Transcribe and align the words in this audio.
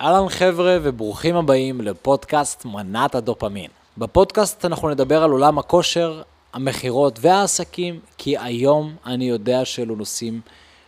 אהלן 0.00 0.28
חבר'ה 0.28 0.78
וברוכים 0.82 1.36
הבאים 1.36 1.80
לפודקאסט 1.80 2.64
מנת 2.64 3.14
הדופמין. 3.14 3.70
בפודקאסט 3.98 4.64
אנחנו 4.64 4.90
נדבר 4.90 5.22
על 5.22 5.30
עולם 5.30 5.58
הכושר, 5.58 6.22
המכירות 6.52 7.18
והעסקים, 7.20 8.00
כי 8.18 8.38
היום 8.38 8.94
אני 9.06 9.28
יודע 9.28 9.64
שאלו 9.64 9.96
נושאים 9.96 10.40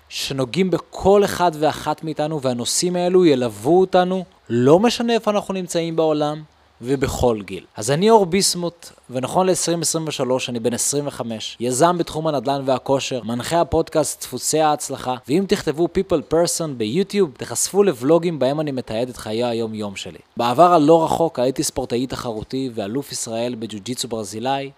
שנוגעים 0.08 0.70
בכל 0.70 1.24
אחד 1.24 1.52
ואחת 1.58 2.04
מאיתנו, 2.04 2.42
והנושאים 2.42 2.96
האלו 2.96 3.24
ילוו 3.24 3.80
אותנו, 3.80 4.24
לא 4.48 4.78
משנה 4.78 5.14
איפה 5.14 5.30
אנחנו 5.30 5.54
נמצאים 5.54 5.96
בעולם, 5.96 6.42
ובכל 6.82 7.40
גיל. 7.42 7.64
אז 7.76 7.90
אני 7.90 8.10
אור 8.10 8.26
ביסמוט, 8.26 8.90
ונכון 9.10 9.46
ל-2023 9.46 10.30
אני 10.48 10.60
בן 10.60 10.74
25, 10.74 11.56
יזם 11.60 11.98
בתחום 11.98 12.26
הנדל"ן 12.26 12.62
והכושר, 12.64 13.22
מנחה 13.22 13.60
הפודקאסט 13.60 14.20
דפוסי 14.20 14.60
ההצלחה, 14.60 15.14
ואם 15.28 15.44
תכתבו 15.48 15.88
people 15.98 16.32
person 16.34 16.68
ביוטיוב, 16.76 17.30
תחשפו 17.36 17.82
לבלוגים 17.82 18.38
בהם 18.38 18.60
אני 18.60 18.70
מתעד 18.70 19.08
את 19.08 19.16
חיי 19.16 19.44
היום-יום 19.44 19.96
שלי. 19.96 20.18
בעבר 20.36 20.72
הלא 20.72 21.04
רחוק 21.04 21.38
הייתי 21.38 21.62
ספורטאי 21.62 22.06
תחרותי 22.06 22.70
ואלוף 22.74 23.12
ישראל 23.12 23.54
בג'ו-ג'יצו 23.54 24.08
ברזילאי, 24.08 24.70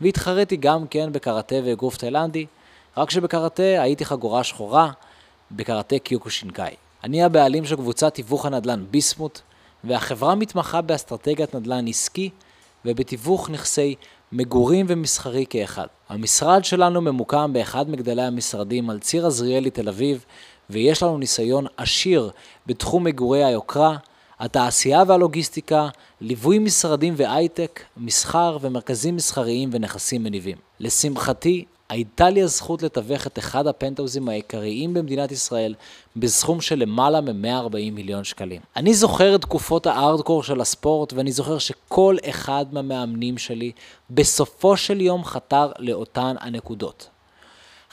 והתחרתי 0.00 0.56
גם 0.56 0.86
כן 0.86 1.12
בקראטה 1.12 1.56
ואגרוף 1.64 1.96
תאילנדי, 1.96 2.46
רק 2.96 3.10
שבקראטה 3.10 3.62
הייתי 3.62 4.04
חגורה 4.04 4.44
שחורה, 4.44 4.90
בקראטה 5.50 5.98
קיוקו 5.98 6.30
שינקאי. 6.30 6.74
אני 7.04 7.22
הבעלים 7.22 7.64
של 7.64 7.76
קבוצת 7.76 8.14
תיווך 8.14 8.46
הנדל"ן 8.46 8.84
ביסמוט, 8.90 9.40
והחברה 9.84 10.34
מתמחה 10.34 10.80
באסטרטגיית 10.80 11.54
נדל"ן 11.54 11.88
עסקי 11.88 12.30
ובתיווך 12.84 13.50
נכסי 13.50 13.94
מגורים 14.32 14.86
ומסחרי 14.88 15.44
כאחד. 15.50 15.86
המשרד 16.08 16.64
שלנו 16.64 17.00
ממוקם 17.00 17.52
באחד 17.52 17.90
מגדלי 17.90 18.22
המשרדים 18.22 18.90
על 18.90 18.98
ציר 18.98 19.26
עזריאלי 19.26 19.70
תל 19.70 19.88
אביב, 19.88 20.24
ויש 20.70 21.02
לנו 21.02 21.18
ניסיון 21.18 21.66
עשיר 21.76 22.30
בתחום 22.66 23.04
מגורי 23.04 23.44
היוקרה, 23.44 23.96
התעשייה 24.40 25.02
והלוגיסטיקה, 25.06 25.88
ליווי 26.20 26.58
משרדים 26.58 27.14
והייטק, 27.16 27.80
מסחר 27.96 28.58
ומרכזים 28.60 29.16
מסחריים 29.16 29.70
ונכסים 29.72 30.22
מניבים. 30.22 30.56
לשמחתי, 30.80 31.64
הייתה 31.88 32.30
לי 32.30 32.42
הזכות 32.42 32.82
לתווך 32.82 33.26
את 33.26 33.38
אחד 33.38 33.66
הפנטאוזים 33.66 34.28
העיקריים 34.28 34.94
במדינת 34.94 35.32
ישראל 35.32 35.74
בסכום 36.16 36.60
של 36.60 36.78
למעלה 36.78 37.20
מ-140 37.20 37.92
מיליון 37.92 38.24
שקלים. 38.24 38.60
אני 38.76 38.94
זוכר 38.94 39.34
את 39.34 39.40
תקופות 39.40 39.86
הארדקור 39.86 40.42
של 40.42 40.60
הספורט 40.60 41.12
ואני 41.12 41.32
זוכר 41.32 41.58
שכל 41.58 42.16
אחד 42.30 42.66
מהמאמנים 42.72 43.38
שלי 43.38 43.72
בסופו 44.10 44.76
של 44.76 45.00
יום 45.00 45.24
חתר 45.24 45.72
לאותן 45.78 46.34
הנקודות. 46.40 47.08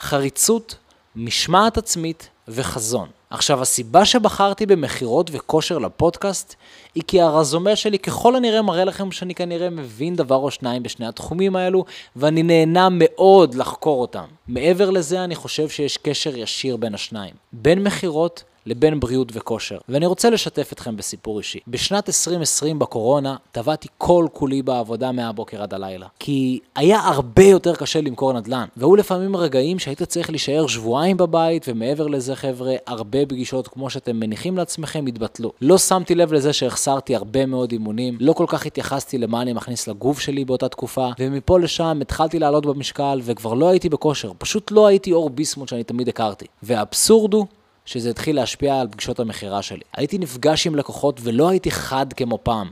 חריצות, 0.00 0.76
משמעת 1.16 1.78
עצמית 1.78 2.28
וחזון. 2.48 3.08
עכשיו, 3.30 3.62
הסיבה 3.62 4.04
שבחרתי 4.04 4.66
במכירות 4.66 5.30
וכושר 5.32 5.78
לפודקאסט, 5.78 6.54
היא 6.94 7.02
כי 7.06 7.20
הרזומה 7.20 7.76
שלי 7.76 7.98
ככל 7.98 8.36
הנראה 8.36 8.62
מראה 8.62 8.84
לכם 8.84 9.12
שאני 9.12 9.34
כנראה 9.34 9.70
מבין 9.70 10.16
דבר 10.16 10.36
או 10.36 10.50
שניים 10.50 10.82
בשני 10.82 11.06
התחומים 11.06 11.56
האלו, 11.56 11.84
ואני 12.16 12.42
נהנה 12.42 12.88
מאוד 12.90 13.54
לחקור 13.54 14.00
אותם. 14.00 14.24
מעבר 14.48 14.90
לזה, 14.90 15.24
אני 15.24 15.34
חושב 15.34 15.68
שיש 15.68 15.96
קשר 15.96 16.36
ישיר 16.36 16.76
בין 16.76 16.94
השניים. 16.94 17.34
בין 17.52 17.82
מכירות 17.82 18.44
לבין 18.66 19.00
בריאות 19.00 19.28
וכושר. 19.32 19.78
ואני 19.88 20.06
רוצה 20.06 20.30
לשתף 20.30 20.72
אתכם 20.72 20.96
בסיפור 20.96 21.38
אישי. 21.38 21.58
בשנת 21.68 22.08
2020 22.08 22.78
בקורונה 22.78 23.36
טבעתי 23.52 23.88
כל 23.98 24.26
כולי 24.32 24.62
בעבודה 24.62 25.12
מהבוקר 25.12 25.62
עד 25.62 25.74
הלילה. 25.74 26.06
כי 26.18 26.60
היה 26.76 27.00
הרבה 27.00 27.42
יותר 27.42 27.74
קשה 27.74 28.00
למכור 28.00 28.32
נדל"ן, 28.32 28.66
והיו 28.76 28.96
לפעמים 28.96 29.36
רגעים 29.36 29.78
שהיית 29.78 30.02
צריך 30.02 30.30
להישאר 30.30 30.66
שבועיים 30.66 31.16
בבית, 31.16 31.66
ומעבר 31.68 32.06
לזה 32.06 32.36
חבר'ה, 32.36 32.74
הרבה 32.86 33.26
פגישות 33.26 33.68
כמו 33.68 33.90
שאתם 33.90 34.20
מניחים 34.20 34.56
לעצמכם 34.56 35.06
התבטלו. 35.06 35.52
לא 35.60 35.78
שמתי 35.78 36.14
לב 36.14 36.32
לזה 36.32 36.52
שהחסרתי 36.52 37.16
הרבה 37.16 37.46
מאוד 37.46 37.72
אימונים, 37.72 38.16
לא 38.20 38.32
כל 38.32 38.44
כך 38.48 38.66
התייחסתי 38.66 39.18
למה 39.18 39.42
אני 39.42 39.52
מכניס 39.52 39.88
לגוף 39.88 40.20
שלי 40.20 40.44
באותה 40.44 40.68
תקופה, 40.68 41.08
ומפה 41.18 41.58
לשם 41.58 41.98
התחלתי 42.02 42.38
לעלות 42.38 42.66
במשקל 42.66 43.20
וכבר 43.22 43.54
לא 43.54 43.68
הייתי 43.68 43.88
בכושר, 43.88 44.32
פשוט 44.38 44.70
לא 44.70 44.86
הייתי 44.86 45.12
אור 45.12 45.30
ביסמוט 45.30 45.68
שאני 45.68 45.84
תמיד 45.84 46.08
הכרתי. 46.08 46.46
והאבסורד 46.62 47.34
הוא 47.34 47.46
שזה 47.86 48.10
התחיל 48.10 48.36
להשפיע 48.36 48.80
על 48.80 48.88
פגישות 48.88 49.20
המכירה 49.20 49.62
שלי. 49.62 49.80
הייתי 49.96 50.18
נפגש 50.18 50.66
עם 50.66 50.74
לקוחות 50.74 51.20
ולא 51.22 51.48
הייתי 51.48 51.70
חד 51.70 52.12
כמו 52.12 52.38
פעם. 52.42 52.70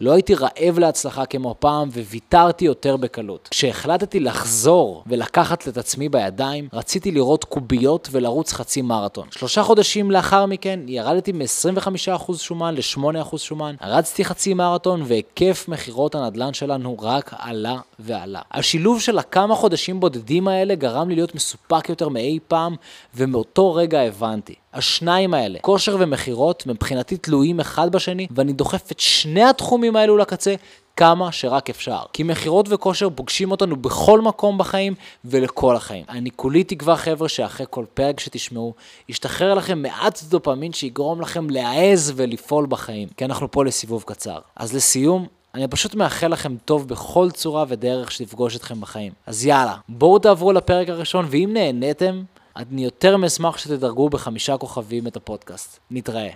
לא 0.00 0.12
הייתי 0.12 0.34
רעב 0.34 0.78
להצלחה 0.78 1.26
כמו 1.26 1.54
פעם 1.58 1.88
וויתרתי 1.88 2.64
יותר 2.64 2.96
בקלות. 2.96 3.48
כשהחלטתי 3.50 4.20
לחזור 4.20 5.04
ולקחת 5.06 5.68
את 5.68 5.76
עצמי 5.76 6.08
בידיים, 6.08 6.68
רציתי 6.72 7.10
לראות 7.10 7.44
קוביות 7.44 8.08
ולרוץ 8.12 8.52
חצי 8.52 8.82
מרתון. 8.82 9.28
שלושה 9.30 9.62
חודשים 9.62 10.10
לאחר 10.10 10.46
מכן 10.46 10.80
ירדתי 10.86 11.32
מ-25% 11.32 12.36
שומן 12.36 12.74
ל-8% 12.74 13.38
שומן, 13.38 13.74
רצתי 13.82 14.24
חצי 14.24 14.54
מרתון 14.54 15.02
והיקף 15.04 15.64
מכירות 15.68 16.14
הנדל"ן 16.14 16.54
שלנו 16.54 16.96
רק 17.00 17.34
עלה 17.38 17.76
ועלה. 17.98 18.40
השילוב 18.52 19.00
של 19.00 19.18
הכמה 19.18 19.54
חודשים 19.54 20.00
בודדים 20.00 20.48
האלה 20.48 20.74
גרם 20.74 21.08
לי 21.08 21.14
להיות 21.14 21.34
מסופק 21.34 21.88
יותר 21.88 22.08
מאי 22.08 22.38
פעם, 22.48 22.74
ומאותו 23.14 23.74
רגע 23.74 24.00
הבנתי. 24.00 24.54
השניים 24.74 25.34
האלה, 25.34 25.58
כושר 25.58 25.96
ומכירות, 26.00 26.66
מבחינתי 26.66 27.16
תלויים 27.16 27.60
אחד 27.60 27.92
בשני, 27.92 28.26
ואני 28.30 28.52
דוחף 28.52 28.92
את 28.92 29.00
שני 29.00 29.44
התחומים 29.44 29.96
האלו 29.96 30.16
לקצה 30.16 30.54
כמה 30.96 31.32
שרק 31.32 31.70
אפשר. 31.70 31.98
כי 32.12 32.22
מכירות 32.22 32.66
וכושר 32.68 33.08
פוגשים 33.10 33.50
אותנו 33.50 33.76
בכל 33.76 34.20
מקום 34.20 34.58
בחיים 34.58 34.94
ולכל 35.24 35.76
החיים. 35.76 36.04
אני 36.08 36.30
כולי 36.36 36.64
תקווה 36.64 36.96
חבר'ה 36.96 37.28
שאחרי 37.28 37.66
כל 37.70 37.84
פרק 37.94 38.20
שתשמעו, 38.20 38.74
ישתחרר 39.08 39.54
לכם 39.54 39.82
מעט 39.82 40.22
דופמין 40.22 40.72
שיגרום 40.72 41.20
לכם 41.20 41.50
להעז 41.50 42.12
ולפעול 42.16 42.66
בחיים, 42.66 43.08
כי 43.16 43.24
אנחנו 43.24 43.50
פה 43.50 43.64
לסיבוב 43.64 44.04
קצר. 44.06 44.38
אז 44.56 44.74
לסיום, 44.74 45.26
אני 45.54 45.68
פשוט 45.68 45.94
מאחל 45.94 46.28
לכם 46.28 46.56
טוב 46.64 46.88
בכל 46.88 47.30
צורה 47.30 47.64
ודרך 47.68 48.12
שתפגוש 48.12 48.56
אתכם 48.56 48.80
בחיים. 48.80 49.12
אז 49.26 49.46
יאללה, 49.46 49.76
בואו 49.88 50.18
תעברו 50.18 50.52
לפרק 50.52 50.88
הראשון, 50.88 51.26
ואם 51.30 51.50
נהניתם, 51.52 52.22
אני 52.56 52.84
יותר 52.84 53.16
מאשמח 53.16 53.58
שתדרגו 53.58 54.08
בחמישה 54.08 54.56
כוכבים 54.56 55.06
את 55.06 55.16
הפודקאסט. 55.16 55.78
נתראה. 55.90 56.30